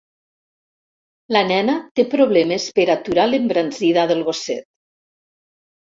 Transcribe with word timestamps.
La 1.35 1.43
nena 1.49 1.75
té 1.99 2.07
problemes 2.15 2.67
per 2.79 2.87
aturar 2.97 3.29
l'embranzida 3.33 4.07
del 4.13 4.29
gosset. 4.31 4.69